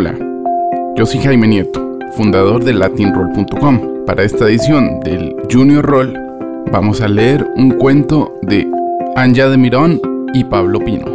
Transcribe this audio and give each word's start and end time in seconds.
Hola, 0.00 0.14
yo 0.94 1.04
soy 1.06 1.18
Jaime 1.22 1.48
Nieto, 1.48 1.98
fundador 2.12 2.62
de 2.62 2.72
latinroll.com. 2.72 4.04
Para 4.06 4.22
esta 4.22 4.44
edición 4.44 5.00
del 5.00 5.34
Junior 5.50 5.84
Roll 5.84 6.16
vamos 6.70 7.00
a 7.00 7.08
leer 7.08 7.44
un 7.56 7.72
cuento 7.72 8.38
de 8.42 8.64
Anja 9.16 9.48
de 9.48 9.56
Mirón 9.56 10.00
y 10.34 10.44
Pablo 10.44 10.78
Pino. 10.78 11.06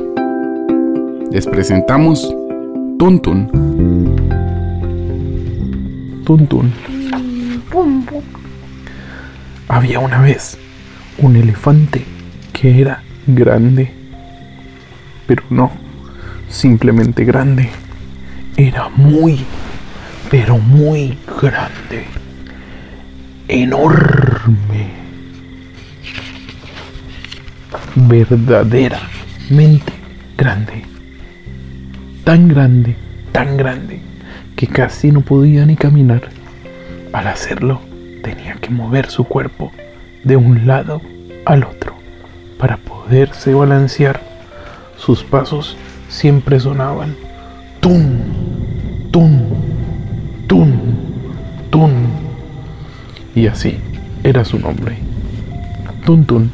Les 1.31 1.47
presentamos 1.47 2.35
Tuntun. 2.99 3.47
Tuntun. 6.25 6.73
Había 9.69 9.99
una 9.99 10.21
vez 10.21 10.57
un 11.19 11.37
elefante 11.37 12.03
que 12.51 12.81
era 12.81 13.01
grande, 13.27 13.93
pero 15.25 15.41
no 15.49 15.71
simplemente 16.49 17.23
grande, 17.23 17.69
era 18.57 18.89
muy, 18.89 19.39
pero 20.29 20.57
muy 20.57 21.17
grande, 21.41 22.05
enorme, 23.47 24.91
verdaderamente 27.95 29.93
grande, 30.37 30.83
tan 32.23 32.47
grande, 32.47 32.95
tan 33.31 33.57
grande, 33.57 34.01
que 34.55 34.67
casi 34.67 35.11
no 35.11 35.21
podía 35.21 35.65
ni 35.65 35.75
caminar. 35.75 36.29
Al 37.11 37.27
hacerlo, 37.27 37.81
tenía 38.23 38.55
que 38.55 38.69
mover 38.69 39.09
su 39.09 39.23
cuerpo 39.23 39.71
de 40.23 40.35
un 40.35 40.67
lado 40.67 41.01
al 41.45 41.63
otro 41.63 41.95
para 42.57 42.77
poderse 42.77 43.53
balancear. 43.53 44.21
Sus 44.97 45.23
pasos 45.23 45.75
siempre 46.07 46.59
sonaban 46.59 47.15
tun, 47.83 48.22
Y 53.43 53.47
así 53.47 53.77
era 54.23 54.45
su 54.45 54.57
nombre. 54.57 54.95
Tun 56.05 56.23
tun. 56.23 56.49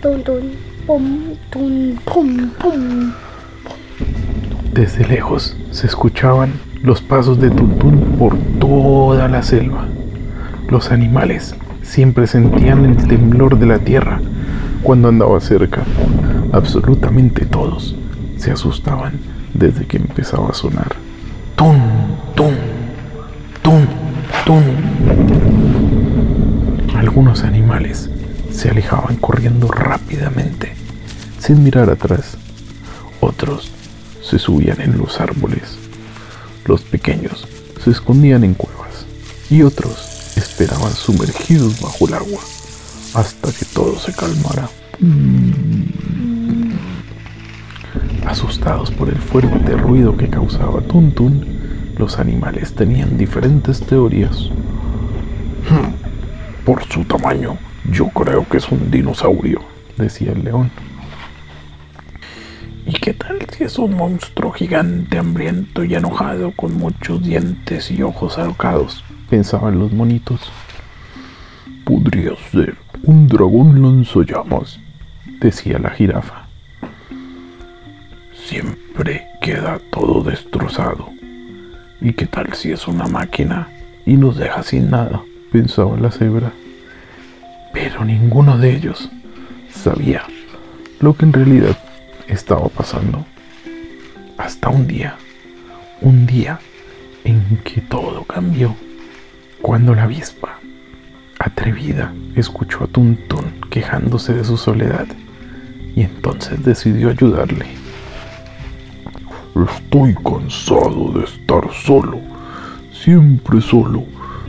Tun 0.00 0.22
tun, 0.22 0.52
pum, 0.86 1.34
tun, 1.50 1.98
pum, 2.04 2.50
pum. 2.50 3.12
Desde 4.72 5.04
lejos 5.08 5.56
se 5.72 5.88
escuchaban 5.88 6.52
los 6.80 7.02
pasos 7.02 7.40
de 7.40 7.50
Tuntún 7.50 8.14
por 8.20 8.38
toda 8.60 9.26
la 9.26 9.42
selva. 9.42 9.88
Los 10.68 10.92
animales 10.92 11.56
siempre 11.82 12.28
sentían 12.28 12.84
el 12.84 13.08
temblor 13.08 13.58
de 13.58 13.66
la 13.66 13.80
tierra 13.80 14.20
cuando 14.84 15.08
andaba 15.08 15.40
cerca. 15.40 15.82
Absolutamente 16.52 17.46
todos 17.46 17.96
se 18.36 18.52
asustaban 18.52 19.14
desde 19.54 19.86
que 19.86 19.96
empezaba 19.96 20.50
a 20.50 20.54
sonar. 20.54 20.94
Tun, 21.56 21.80
tun, 22.36 22.54
tun, 23.60 23.88
tun. 24.46 24.62
Algunos 26.98 27.44
animales 27.44 28.10
se 28.58 28.70
alejaban 28.70 29.14
corriendo 29.18 29.68
rápidamente, 29.68 30.74
sin 31.38 31.62
mirar 31.62 31.88
atrás. 31.90 32.36
Otros 33.20 33.70
se 34.20 34.40
subían 34.40 34.80
en 34.80 34.98
los 34.98 35.20
árboles. 35.20 35.78
Los 36.66 36.82
pequeños 36.82 37.46
se 37.82 37.90
escondían 37.90 38.42
en 38.42 38.54
cuevas 38.54 39.06
y 39.48 39.62
otros 39.62 40.36
esperaban 40.36 40.92
sumergidos 40.92 41.80
bajo 41.80 42.08
el 42.08 42.14
agua 42.14 42.40
hasta 43.14 43.52
que 43.52 43.64
todo 43.64 43.96
se 43.96 44.12
calmara. 44.12 44.68
Asustados 48.26 48.90
por 48.90 49.08
el 49.08 49.18
fuerte 49.18 49.76
ruido 49.76 50.16
que 50.16 50.28
causaba 50.28 50.80
Tuntun, 50.80 51.94
los 51.96 52.18
animales 52.18 52.74
tenían 52.74 53.16
diferentes 53.16 53.80
teorías. 53.80 54.50
Hmm, 55.70 55.94
por 56.64 56.82
su 56.88 57.04
tamaño, 57.04 57.56
yo 57.90 58.08
creo 58.08 58.46
que 58.48 58.58
es 58.58 58.68
un 58.70 58.90
dinosaurio, 58.90 59.60
decía 59.96 60.32
el 60.32 60.44
león. 60.44 60.70
¿Y 62.86 62.92
qué 62.92 63.12
tal 63.12 63.38
si 63.50 63.64
es 63.64 63.78
un 63.78 63.94
monstruo 63.94 64.52
gigante, 64.52 65.18
hambriento 65.18 65.84
y 65.84 65.94
enojado, 65.94 66.52
con 66.52 66.74
muchos 66.74 67.22
dientes 67.22 67.90
y 67.90 68.02
ojos 68.02 68.38
alocados? 68.38 69.04
pensaban 69.28 69.78
los 69.78 69.92
monitos. 69.92 70.40
Podría 71.84 72.32
ser 72.50 72.76
un 73.02 73.28
dragón 73.28 73.82
lanzallamas, 73.82 74.80
decía 75.40 75.78
la 75.78 75.90
jirafa. 75.90 76.46
Siempre 78.32 79.26
queda 79.40 79.78
todo 79.90 80.22
destrozado. 80.22 81.10
¿Y 82.00 82.12
qué 82.12 82.26
tal 82.26 82.54
si 82.54 82.72
es 82.72 82.88
una 82.88 83.06
máquina 83.06 83.68
y 84.06 84.16
nos 84.16 84.36
deja 84.36 84.62
sin 84.62 84.90
nada? 84.90 85.22
pensaba 85.52 85.96
la 85.96 86.10
cebra. 86.10 86.52
Pero 87.80 88.04
ninguno 88.04 88.58
de 88.58 88.74
ellos 88.74 89.08
sabía 89.70 90.24
lo 90.98 91.14
que 91.14 91.24
en 91.24 91.32
realidad 91.32 91.78
estaba 92.26 92.66
pasando. 92.68 93.24
Hasta 94.36 94.68
un 94.68 94.88
día, 94.88 95.14
un 96.00 96.26
día 96.26 96.58
en 97.22 97.60
que 97.62 97.80
todo 97.80 98.24
cambió, 98.24 98.74
cuando 99.62 99.94
la 99.94 100.02
avispa, 100.02 100.58
atrevida, 101.38 102.12
escuchó 102.34 102.82
a 102.82 102.88
Tuntun 102.88 103.60
quejándose 103.70 104.34
de 104.34 104.42
su 104.42 104.56
soledad 104.56 105.06
y 105.94 106.02
entonces 106.02 106.64
decidió 106.64 107.10
ayudarle. 107.10 107.66
Estoy 109.54 110.16
cansado 110.16 111.12
de 111.12 111.24
estar 111.24 111.72
solo, 111.72 112.18
siempre 112.92 113.60
solo, 113.60 114.04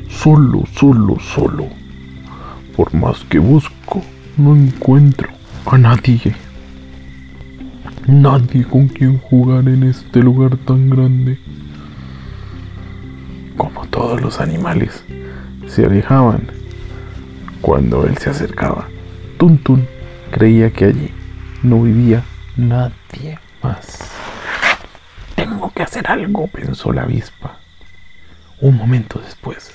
solo, 0.10 0.64
solo, 0.74 1.20
solo. 1.20 1.79
Por 2.80 2.94
más 2.94 3.26
que 3.26 3.40
busco, 3.40 4.02
no 4.38 4.56
encuentro 4.56 5.28
a 5.66 5.78
nadie. 5.78 6.34
Nadie 8.08 8.64
con 8.64 8.88
quien 8.88 9.20
jugar 9.20 9.68
en 9.68 9.84
este 9.84 10.22
lugar 10.22 10.56
tan 10.56 10.90
grande. 10.90 11.38
Como 13.58 13.86
todos 13.88 14.22
los 14.22 14.40
animales, 14.40 15.04
se 15.68 15.88
alejaban. 15.88 16.50
Cuando 17.60 18.08
él 18.08 18.18
se 18.18 18.30
acercaba, 18.30 18.88
Tuntun 19.38 19.86
creía 20.32 20.72
que 20.72 20.86
allí 20.86 21.12
no 21.64 21.84
vivía 21.84 22.24
nadie 22.56 23.40
más. 23.62 24.10
Tengo 25.36 25.70
que 25.74 25.84
hacer 25.84 26.10
algo, 26.10 26.48
pensó 26.48 26.94
la 26.94 27.02
avispa. 27.02 27.60
Un 28.62 28.78
momento 28.78 29.20
después, 29.20 29.74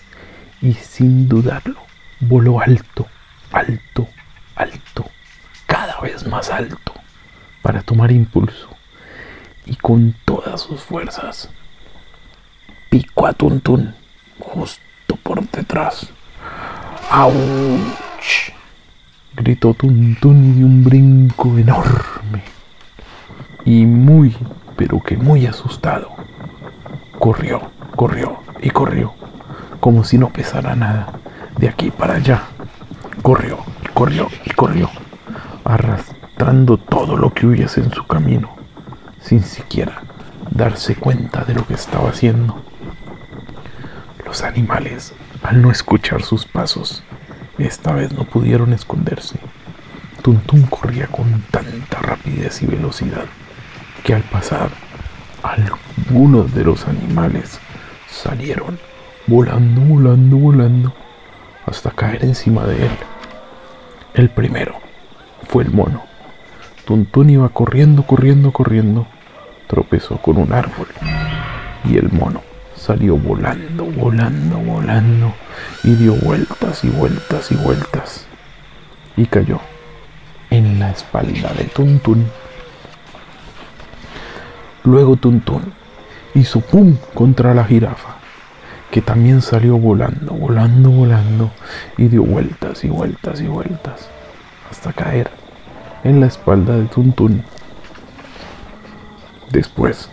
y 0.62 0.72
sin 0.72 1.28
dudarlo, 1.28 1.83
voló 2.20 2.60
alto, 2.60 3.06
alto, 3.52 4.08
alto, 4.56 5.04
cada 5.66 6.00
vez 6.00 6.26
más 6.26 6.50
alto, 6.50 6.92
para 7.62 7.82
tomar 7.82 8.12
impulso, 8.12 8.68
y 9.66 9.76
con 9.76 10.14
todas 10.24 10.60
sus 10.60 10.82
fuerzas 10.82 11.50
picó 12.90 13.26
a 13.26 13.32
Tuntun 13.32 13.94
justo 14.38 15.16
por 15.22 15.46
detrás. 15.48 16.08
¡Auch! 17.10 18.52
Gritó 19.36 19.74
Tuntun 19.74 20.50
y 20.50 20.52
dio 20.52 20.66
un 20.66 20.84
brinco 20.84 21.58
enorme 21.58 22.42
y 23.64 23.86
muy, 23.86 24.36
pero 24.76 25.02
que 25.02 25.16
muy 25.16 25.46
asustado. 25.46 26.10
Corrió, 27.18 27.70
corrió 27.96 28.38
y 28.60 28.70
corrió, 28.70 29.14
como 29.80 30.04
si 30.04 30.18
no 30.18 30.30
pesara 30.30 30.76
nada, 30.76 31.18
de 31.58 31.68
aquí 31.68 31.90
para 31.90 32.14
allá. 32.14 32.44
Corrió, 33.22 33.58
corrió 33.94 34.28
y 34.44 34.50
corrió, 34.50 34.90
arrastrando 35.64 36.76
todo 36.76 37.16
lo 37.16 37.32
que 37.32 37.46
hubiese 37.46 37.80
en 37.80 37.92
su 37.92 38.06
camino, 38.06 38.54
sin 39.20 39.42
siquiera 39.42 40.02
darse 40.50 40.94
cuenta 40.96 41.44
de 41.44 41.54
lo 41.54 41.66
que 41.66 41.74
estaba 41.74 42.10
haciendo. 42.10 42.62
Los 44.24 44.42
animales, 44.42 45.14
al 45.42 45.62
no 45.62 45.70
escuchar 45.70 46.22
sus 46.22 46.44
pasos, 46.44 47.02
esta 47.58 47.92
vez 47.92 48.12
no 48.12 48.24
pudieron 48.24 48.72
esconderse. 48.72 49.38
Tuntún 50.22 50.62
corría 50.62 51.06
con 51.06 51.42
tanta 51.50 52.00
rapidez 52.00 52.62
y 52.62 52.66
velocidad 52.66 53.26
que 54.02 54.14
al 54.14 54.22
pasar 54.22 54.70
algunos 55.42 56.54
de 56.54 56.64
los 56.64 56.86
animales 56.88 57.58
salieron 58.08 58.78
volando, 59.26 59.80
volando, 59.82 60.36
volando 60.36 61.03
hasta 61.66 61.90
caer 61.90 62.24
encima 62.24 62.64
de 62.64 62.86
él. 62.86 62.92
El 64.14 64.30
primero 64.30 64.76
fue 65.48 65.64
el 65.64 65.70
mono. 65.70 66.04
Tuntún 66.84 67.30
iba 67.30 67.48
corriendo, 67.48 68.04
corriendo, 68.04 68.52
corriendo. 68.52 69.06
Tropezó 69.66 70.18
con 70.18 70.36
un 70.36 70.52
árbol 70.52 70.88
y 71.84 71.96
el 71.96 72.10
mono 72.12 72.42
salió 72.76 73.16
volando, 73.16 73.84
volando, 73.84 74.58
volando 74.58 75.32
y 75.82 75.94
dio 75.94 76.14
vueltas 76.16 76.84
y 76.84 76.88
vueltas 76.90 77.50
y 77.50 77.54
vueltas 77.56 78.26
y 79.16 79.26
cayó 79.26 79.60
en 80.50 80.78
la 80.78 80.90
espalda 80.90 81.52
de 81.54 81.64
Tuntún. 81.64 82.26
Luego 84.82 85.16
Tuntún, 85.16 85.72
hizo 86.34 86.60
pum 86.60 86.96
contra 87.14 87.54
la 87.54 87.64
jirafa, 87.64 88.13
que 88.94 89.02
también 89.02 89.42
salió 89.42 89.76
volando, 89.76 90.34
volando, 90.34 90.88
volando, 90.88 91.50
y 91.98 92.06
dio 92.06 92.22
vueltas 92.22 92.84
y 92.84 92.88
vueltas 92.88 93.40
y 93.40 93.48
vueltas, 93.48 94.08
hasta 94.70 94.92
caer 94.92 95.32
en 96.04 96.20
la 96.20 96.26
espalda 96.26 96.76
de 96.76 96.84
Tuntún. 96.84 97.42
Después, 99.50 100.08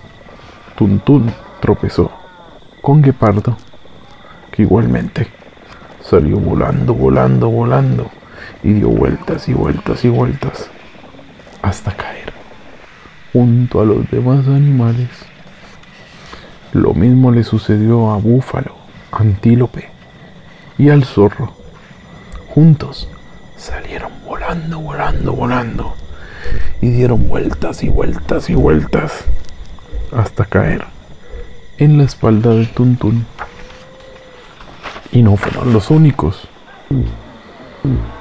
Tuntún 0.75 1.31
tropezó 1.59 2.11
con 2.81 3.03
Guepardo, 3.03 3.55
que 4.49 4.63
igualmente 4.63 5.27
salió 6.01 6.37
volando, 6.37 6.95
volando, 6.95 7.51
volando, 7.51 8.09
y 8.63 8.73
dio 8.73 8.89
vueltas 8.89 9.47
y 9.47 9.53
vueltas 9.53 10.03
y 10.05 10.09
vueltas, 10.09 10.71
hasta 11.61 11.91
caer 11.95 12.33
junto 13.31 13.79
a 13.79 13.85
los 13.85 14.09
demás 14.09 14.47
animales. 14.47 15.30
Lo 16.73 16.93
mismo 16.93 17.31
le 17.31 17.43
sucedió 17.43 18.11
a 18.11 18.17
Búfalo, 18.17 18.75
Antílope 19.11 19.89
y 20.77 20.89
al 20.89 21.03
zorro. 21.03 21.53
Juntos 22.47 23.09
salieron 23.57 24.11
volando, 24.25 24.79
volando, 24.79 25.33
volando 25.33 25.95
y 26.81 26.89
dieron 26.89 27.27
vueltas 27.27 27.83
y 27.83 27.89
vueltas 27.89 28.49
y 28.49 28.55
vueltas 28.55 29.25
hasta 30.11 30.45
caer 30.45 30.85
en 31.77 31.97
la 31.97 32.03
espalda 32.03 32.51
del 32.51 32.69
tuntún. 32.69 33.25
Y 35.11 35.23
no 35.23 35.35
fueron 35.35 35.73
los 35.73 35.89
únicos. 35.89 36.47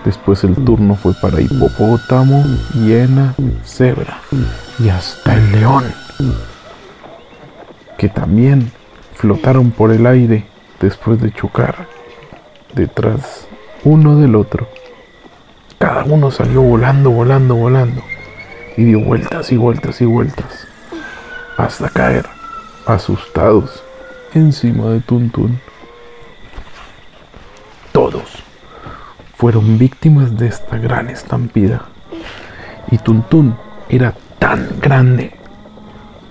Después 0.04 0.42
el 0.44 0.56
turno 0.56 0.96
fue 0.96 1.12
para 1.20 1.40
hipopótamo, 1.40 2.44
hiena, 2.74 3.34
cebra 3.64 4.20
y 4.78 4.88
hasta 4.88 5.34
el 5.34 5.52
león, 5.52 5.84
que 8.00 8.08
también 8.08 8.72
flotaron 9.14 9.72
por 9.72 9.92
el 9.92 10.06
aire 10.06 10.46
después 10.80 11.20
de 11.20 11.34
chocar 11.34 11.86
detrás 12.72 13.46
uno 13.84 14.16
del 14.16 14.36
otro. 14.36 14.68
Cada 15.78 16.04
uno 16.04 16.30
salió 16.30 16.62
volando, 16.62 17.10
volando, 17.10 17.56
volando 17.56 18.02
y 18.78 18.84
dio 18.84 19.04
vueltas 19.04 19.52
y 19.52 19.58
vueltas 19.58 20.00
y 20.00 20.06
vueltas 20.06 20.66
hasta 21.58 21.90
caer 21.90 22.24
asustados 22.86 23.84
encima 24.32 24.86
de 24.86 25.00
Tuntún. 25.00 25.60
Todos 27.92 28.42
fueron 29.36 29.76
víctimas 29.76 30.38
de 30.38 30.46
esta 30.46 30.78
gran 30.78 31.10
estampida 31.10 31.82
y 32.90 32.96
Tuntún 32.96 33.58
era 33.90 34.14
tan 34.38 34.80
grande 34.80 35.34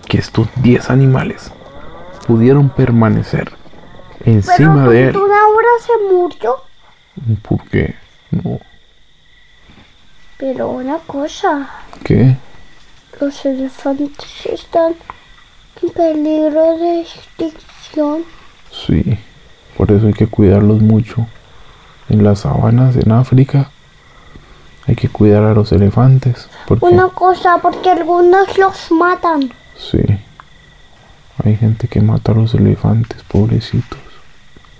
que 0.07 0.17
estos 0.17 0.47
10 0.63 0.89
animales 0.89 1.51
pudieron 2.29 2.69
permanecer 2.69 3.51
encima 4.23 4.85
Pero 4.85 4.89
de 4.91 5.07
él. 5.09 5.15
Ahora 5.15 5.67
se 5.81 6.13
murió. 6.13 6.57
¿Por 7.41 7.63
qué? 7.69 7.95
No. 8.29 8.59
Pero 10.37 10.69
una 10.69 10.99
cosa, 10.99 11.67
¿Qué? 12.03 12.37
los 13.19 13.45
elefantes 13.45 14.45
están 14.45 14.93
en 15.81 15.89
peligro 15.89 16.77
de 16.77 17.01
extinción. 17.01 18.23
Sí. 18.71 19.17
Por 19.75 19.91
eso 19.91 20.05
hay 20.05 20.13
que 20.13 20.27
cuidarlos 20.27 20.81
mucho. 20.81 21.25
En 22.09 22.23
las 22.23 22.41
sabanas, 22.41 22.95
en 22.95 23.11
África, 23.11 23.71
hay 24.87 24.95
que 24.95 25.09
cuidar 25.09 25.43
a 25.43 25.53
los 25.53 25.71
elefantes. 25.71 26.47
Porque, 26.67 26.85
Una 26.85 27.09
cosa, 27.09 27.57
porque 27.57 27.89
algunos 27.89 28.55
los 28.57 28.91
matan. 28.91 29.51
sí. 29.75 29.99
Hay 31.43 31.55
gente 31.55 31.87
que 31.87 32.01
mata 32.01 32.31
a 32.31 32.35
los 32.35 32.53
elefantes, 32.53 33.23
pobrecitos. 33.23 33.99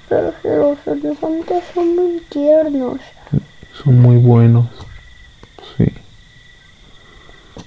Pero 0.10 0.34
los 0.44 0.88
elefantes 0.88 1.64
son 1.74 1.96
muy 1.96 2.22
tiernos. 2.30 3.00
Son 3.84 4.00
muy 4.00 4.18
buenos. 4.18 4.68
Sí. 5.78 5.86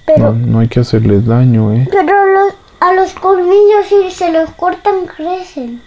Pero, 0.05 0.33
No, 0.33 0.47
no 0.47 0.59
hay 0.59 0.67
que 0.67 0.81
hacerles 0.81 1.25
daño, 1.25 1.73
¿eh? 1.73 1.87
pero 1.89 2.25
los, 2.25 2.53
a 2.81 2.93
los 2.93 3.13
colmillos 3.13 3.87
si 3.87 4.11
se 4.11 4.31
los 4.31 4.49
cortan 4.51 5.05
crecen. 5.05 5.81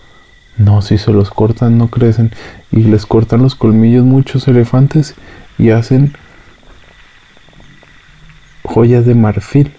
No, 0.56 0.80
si 0.80 0.96
se 0.96 1.12
los 1.12 1.30
cortan 1.30 1.76
no 1.76 1.88
crecen. 1.88 2.32
Y 2.72 2.84
les 2.84 3.04
cortan 3.06 3.42
los 3.42 3.54
colmillos 3.54 4.04
muchos 4.04 4.48
elefantes 4.48 5.14
y 5.58 5.70
hacen 5.70 6.16
joyas 8.64 9.04
de 9.06 9.14
marfil. 9.14 9.72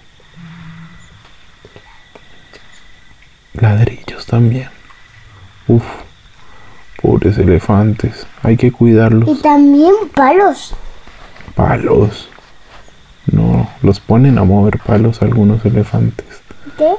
Ladrillos 3.62 4.26
también. 4.26 4.70
Uf, 5.68 5.84
pobres 7.02 7.38
elefantes. 7.38 8.26
Hay 8.44 8.58
que 8.58 8.68
Y 8.68 8.72
cuidarlos. 8.72 9.42
también 9.42 9.94
palos. 10.14 10.74
Palos. 11.56 12.30
No, 13.32 13.70
los 13.82 14.00
ponen 14.00 14.38
a 14.38 14.44
mover 14.44 14.80
palos 14.80 15.22
algunos 15.22 15.64
elefantes. 15.66 16.26
¿Qué? 16.78 16.92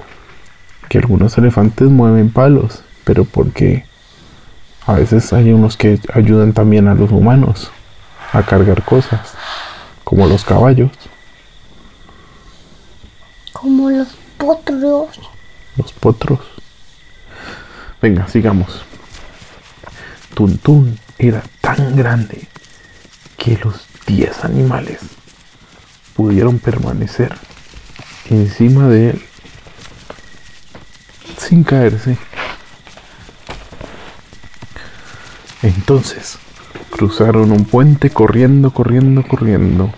que 0.88 0.96
algunos 0.96 1.36
elefantes 1.36 1.86
mueven 1.88 2.30
palos, 2.30 2.82
pero 3.04 3.26
porque 3.26 3.84
a 4.86 4.94
veces 4.94 5.34
hay 5.34 5.52
unos 5.52 5.76
que 5.76 6.00
ayudan 6.14 6.54
también 6.54 6.88
a 6.88 6.94
los 6.94 7.10
humanos 7.12 7.70
a 8.32 8.42
cargar 8.42 8.82
cosas, 8.82 9.34
como 10.02 10.26
los 10.26 10.46
caballos, 10.46 10.90
Como 13.52 13.90
los 13.90 14.08
potros. 14.38 15.20
Los 15.78 15.92
potros. 15.92 16.40
Venga, 18.02 18.28
sigamos. 18.28 18.84
Tuntún 20.34 20.98
era 21.18 21.42
tan 21.60 21.96
grande 21.96 22.46
que 23.38 23.56
los 23.64 23.86
10 24.06 24.44
animales 24.44 25.00
pudieron 26.14 26.58
permanecer 26.58 27.34
encima 28.28 28.88
de 28.88 29.10
él 29.10 29.22
sin 31.38 31.64
caerse. 31.64 32.18
Entonces 35.62 36.38
cruzaron 36.90 37.52
un 37.52 37.64
puente 37.64 38.10
corriendo, 38.10 38.70
corriendo, 38.72 39.22
corriendo. 39.22 39.92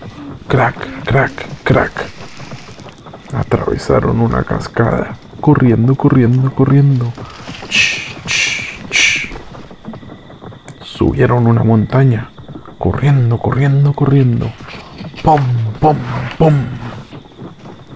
Crack, 0.49 1.04
crack, 1.04 1.32
crack. 1.64 1.92
Atravesaron 3.32 4.20
una 4.20 4.42
cascada, 4.42 5.16
corriendo, 5.40 5.94
corriendo, 5.94 6.52
corriendo. 6.54 7.12
Ch, 7.68 8.14
ch, 8.26 8.90
ch. 8.90 9.30
Subieron 10.82 11.47
una 11.47 11.64
montaña, 11.64 12.30
corriendo, 12.78 13.38
corriendo, 13.38 13.92
corriendo. 13.92 14.52
Pom, 15.23 15.40
pom, 15.80 15.97
pom. 16.38 16.54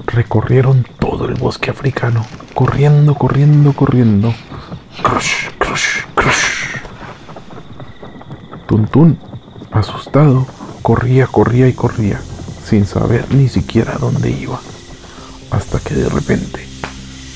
Recorrieron 0.07 0.87
todo 0.99 1.27
el 1.27 1.35
bosque 1.35 1.71
africano, 1.71 2.25
corriendo, 2.55 3.15
corriendo, 3.15 3.73
corriendo. 3.73 4.35
Crush, 5.03 5.49
crush, 5.59 6.03
crush. 6.15 6.77
Tuntún, 8.67 9.19
asustado, 9.73 10.47
corría, 10.83 11.27
corría 11.27 11.69
y 11.69 11.73
corría, 11.73 12.21
sin 12.65 12.87
saber 12.87 13.27
ni 13.35 13.49
siquiera 13.49 13.97
dónde 13.99 14.31
iba, 14.31 14.61
hasta 15.51 15.81
que 15.81 15.95
de 15.95 16.09
repente 16.09 16.64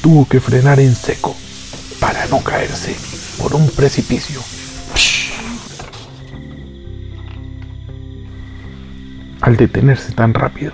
tuvo 0.09 0.27
que 0.27 0.41
frenar 0.41 0.81
en 0.81 0.95
seco 0.95 1.37
para 2.00 2.25
no 2.29 2.41
caerse 2.41 2.97
por 3.43 3.55
un 3.55 3.69
precipicio. 3.69 4.41
Al 9.43 9.59
detenerse 9.59 10.12
tan 10.12 10.33
rápido, 10.33 10.73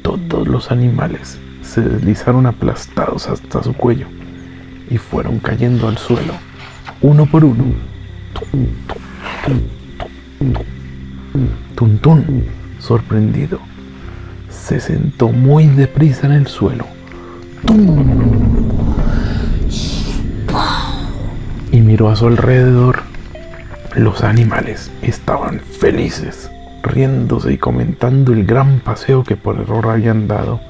todos 0.00 0.48
los 0.48 0.70
animales 0.70 1.36
se 1.60 1.82
deslizaron 1.82 2.46
aplastados 2.46 3.28
hasta 3.28 3.62
su 3.62 3.74
cuello 3.74 4.06
y 4.88 4.96
fueron 4.96 5.40
cayendo 5.40 5.86
al 5.86 5.98
suelo, 5.98 6.32
uno 7.02 7.26
por 7.26 7.44
uno. 7.44 7.64
Tuntún, 11.74 12.46
sorprendido, 12.78 13.60
se 14.48 14.80
sentó 14.80 15.28
muy 15.28 15.66
deprisa 15.66 16.28
en 16.28 16.32
el 16.32 16.46
suelo. 16.46 16.86
Y 21.74 21.80
miró 21.80 22.08
a 22.08 22.14
su 22.14 22.28
alrededor. 22.28 23.00
Los 23.96 24.22
animales 24.22 24.92
estaban 25.02 25.58
felices, 25.58 26.48
riéndose 26.84 27.54
y 27.54 27.58
comentando 27.58 28.32
el 28.32 28.46
gran 28.46 28.78
paseo 28.78 29.24
que 29.24 29.34
por 29.34 29.58
error 29.58 29.88
habían 29.88 30.28
dado. 30.28 30.60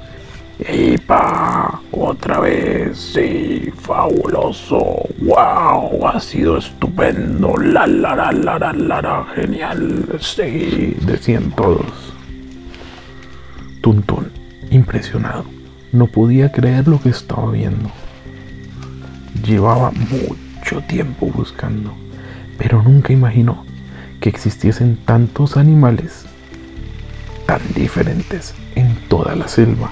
¡Epa! 0.61 1.78
¡Otra 1.90 2.40
vez! 2.40 2.96
¡Sí! 2.96 3.70
¡Fabuloso! 3.82 5.02
¡Wow! 5.18 6.06
Ha 6.06 6.18
sido 6.20 6.56
estupendo. 6.56 7.54
¡La, 7.58 7.87
la, 7.87 8.16
la, 8.16 8.32
la, 8.32 8.58
la, 8.58 8.73
la, 8.73 9.02
la! 9.02 9.26
¡Genial! 9.34 10.06
¡Sí! 10.20 10.96
Decían 11.04 11.50
todos. 11.50 12.14
Tuntún, 13.82 14.30
impresionado, 14.70 15.44
no 15.92 16.06
podía 16.06 16.50
creer 16.50 16.88
lo 16.88 16.99
que 16.99 17.11
estaba 17.11 17.50
viendo. 17.50 17.90
llevaba 19.44 19.90
mucho 19.90 20.43
tiempo 20.83 21.26
buscando, 21.26 21.94
pero 22.59 22.83
nunca 22.83 23.12
imaginó 23.12 23.64
que 24.21 24.28
existiesen 24.28 24.97
tantos 25.04 25.56
animales 25.56 26.25
tan 27.47 27.61
diferentes 27.75 28.54
en 28.75 28.97
toda 29.09 29.35
la 29.37 29.49
selva. 29.49 29.90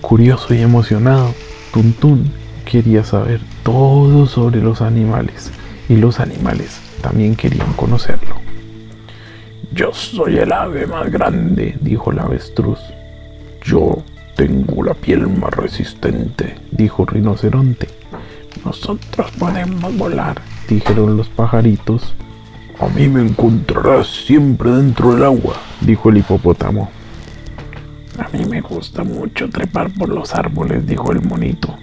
Curioso 0.00 0.54
y 0.54 0.60
emocionado, 0.60 1.32
Tuntún 1.72 2.32
quería 2.64 3.04
saber 3.04 3.40
todo 3.62 4.26
sobre 4.26 4.60
los 4.60 4.82
animales 4.82 5.52
y 5.88 5.96
los 5.96 6.20
animales 6.20 6.80
también 7.00 7.36
querían 7.36 7.72
conocerlo. 7.74 8.36
Yo 9.72 9.92
soy 9.92 10.38
el 10.38 10.52
ave 10.52 10.86
más 10.86 11.10
grande, 11.10 11.76
dijo 11.80 12.10
el 12.10 12.18
avestruz. 12.18 12.80
Yo 13.62 14.02
tengo 14.36 14.84
la 14.84 14.92
piel 14.92 15.26
más 15.28 15.50
resistente, 15.50 16.56
dijo 16.70 17.06
rinoceronte. 17.06 17.88
Nosotros 18.64 19.30
podemos 19.38 19.96
volar, 19.96 20.40
dijeron 20.68 21.16
los 21.16 21.28
pajaritos. 21.28 22.14
A 22.78 22.88
mí 22.88 23.08
me 23.08 23.22
encontrarás 23.22 24.06
siempre 24.06 24.70
dentro 24.70 25.14
del 25.14 25.24
agua, 25.24 25.56
dijo 25.80 26.10
el 26.10 26.18
hipopótamo. 26.18 26.90
A 28.18 28.28
mí 28.28 28.44
me 28.44 28.60
gusta 28.60 29.02
mucho 29.04 29.48
trepar 29.48 29.90
por 29.92 30.10
los 30.10 30.34
árboles, 30.34 30.86
dijo 30.86 31.12
el 31.12 31.22
monito. 31.22 31.74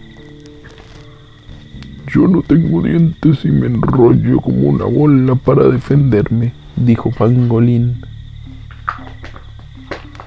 Yo 2.14 2.28
no 2.28 2.44
tengo 2.44 2.84
dientes 2.84 3.44
y 3.44 3.50
me 3.50 3.66
enrollo 3.66 4.40
como 4.40 4.70
una 4.70 4.86
bola 4.86 5.34
para 5.34 5.64
defenderme, 5.64 6.54
dijo 6.76 7.10
Pangolín. 7.10 8.13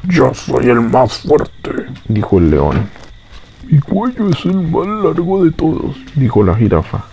Yo 0.08 0.32
soy 0.34 0.66
el 0.66 0.80
más 0.80 1.18
fuerte, 1.18 1.86
dijo 2.06 2.38
el 2.38 2.50
león. 2.50 2.88
Mi 3.64 3.80
cuello 3.80 4.30
es 4.30 4.44
el 4.44 4.54
más 4.54 4.86
largo 4.86 5.44
de 5.44 5.50
todos, 5.50 5.96
dijo 6.14 6.44
la 6.44 6.54
jirafa. 6.54 7.04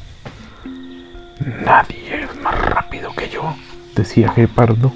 Nadie 1.66 2.24
es 2.24 2.42
más 2.42 2.60
rápido 2.70 3.12
que 3.16 3.30
yo, 3.30 3.56
decía 3.96 4.32
Gepardo. 4.32 4.92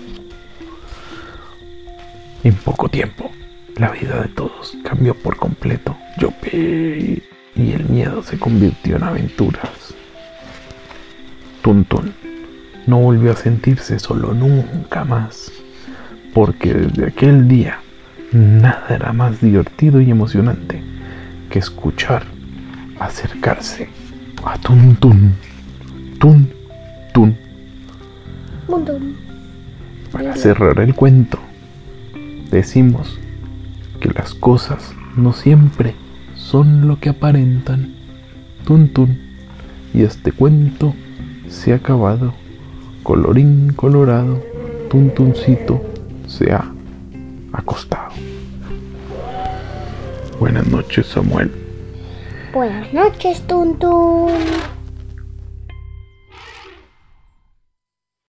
En 2.44 2.54
poco 2.56 2.88
tiempo, 2.88 3.32
la 3.76 3.90
vida 3.90 4.22
de 4.22 4.28
todos 4.28 4.78
cambió 4.84 5.16
por 5.16 5.38
completo. 5.38 5.98
Yo 6.20 6.32
y 6.52 7.24
el 7.56 7.86
miedo 7.90 8.22
se 8.22 8.38
convirtió 8.38 8.98
en 8.98 9.04
aventuras. 9.04 9.96
Tuntun 11.64 12.14
no 12.86 13.00
volvió 13.00 13.32
a 13.32 13.36
sentirse 13.36 13.98
solo 13.98 14.34
nunca 14.34 15.04
más, 15.04 15.52
porque 16.34 16.74
desde 16.74 17.08
aquel 17.08 17.48
día 17.48 17.82
nada 18.32 18.86
era 18.90 19.14
más 19.14 19.42
divertido 19.42 20.02
y 20.02 20.12
emocionante 20.12 20.84
que 21.50 21.60
escuchar 21.60 22.24
acercarse 23.00 23.90
a 24.44 24.58
Tuntun. 24.58 25.34
Tun, 26.20 26.50
tun. 27.14 27.36
Para 30.12 30.36
cerrar 30.36 30.80
el 30.80 30.96
cuento, 30.96 31.40
decimos 32.50 33.20
que 34.00 34.10
las 34.10 34.34
cosas 34.34 34.94
no 35.16 35.34
siempre 35.34 35.96
son 36.36 36.88
lo 36.88 37.00
que 37.00 37.10
aparentan. 37.10 37.94
Tun, 38.66 38.90
tun. 38.90 39.20
Y 39.94 40.02
este 40.04 40.32
cuento 40.32 40.94
se 41.48 41.74
ha 41.74 41.78
acabado. 41.78 42.34
Colorín 43.04 43.74
colorado, 43.74 44.44
tuntuncito 44.90 45.82
se 46.26 46.52
ha 46.52 46.72
acostado. 47.58 48.14
Buenas 50.40 50.68
noches, 50.68 51.08
Samuel. 51.08 51.52
Buenas 52.54 52.94
noches, 52.94 53.42
Tuntun. 53.48 54.32